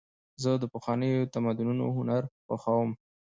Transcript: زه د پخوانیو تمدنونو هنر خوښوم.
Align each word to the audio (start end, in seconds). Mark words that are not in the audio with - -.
زه 0.43 0.51
د 0.61 0.63
پخوانیو 0.73 1.29
تمدنونو 1.33 1.85
هنر 1.97 2.23
خوښوم. 2.45 2.91